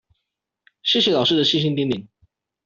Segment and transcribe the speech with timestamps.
[0.83, 2.07] 謝謝老師的細心叮嚀